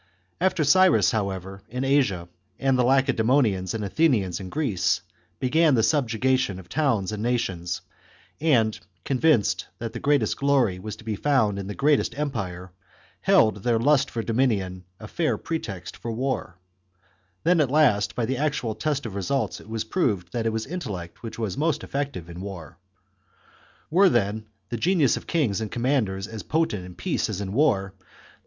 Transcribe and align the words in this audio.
After 0.41 0.63
Cyrus, 0.63 1.11
however, 1.11 1.61
in 1.69 1.83
Asia, 1.83 2.27
and 2.57 2.75
the 2.75 2.83
Lacedaemonians 2.83 3.75
and 3.75 3.85
Athenians 3.85 4.39
in 4.39 4.49
Greece, 4.49 5.01
began 5.39 5.75
the 5.75 5.83
subjugation 5.83 6.57
of 6.57 6.67
towns 6.67 7.11
and 7.11 7.21
nations, 7.21 7.81
and, 8.39 8.79
conr 9.05 9.17
vinced 9.19 9.65
that 9.77 9.93
the 9.93 9.99
greatest 9.99 10.37
glory 10.37 10.79
was 10.79 10.95
to 10.95 11.03
be 11.03 11.15
found 11.15 11.59
in 11.59 11.67
the 11.67 11.75
greatest 11.75 12.17
empire, 12.17 12.71
held 13.19 13.57
their 13.57 13.77
lust 13.77 14.09
for 14.09 14.23
dominion 14.23 14.85
a 14.99 15.07
fair 15.07 15.37
pretext 15.37 15.95
for 15.95 16.11
war, 16.11 16.57
then 17.43 17.61
at 17.61 17.69
last, 17.69 18.15
by 18.15 18.25
the 18.25 18.37
actual 18.37 18.73
test 18.73 19.05
of 19.05 19.13
results 19.13 19.61
it 19.61 19.69
was 19.69 19.83
proved 19.83 20.33
that 20.33 20.47
it 20.47 20.51
was 20.51 20.65
intellect 20.65 21.21
which 21.21 21.37
was 21.37 21.59
most 21.59 21.83
effective 21.83 22.27
in 22.27 22.41
war. 22.41 22.79
Were 23.91 24.09
then 24.09 24.47
the 24.69 24.77
genius 24.77 25.15
of 25.15 25.27
kings 25.27 25.61
and 25.61 25.69
commanders 25.69 26.25
as 26.27 26.41
potent 26.41 26.85
in 26.85 26.95
peace 26.95 27.29
as 27.29 27.39
in 27.39 27.53
war, 27.53 27.93
there 27.99 28.07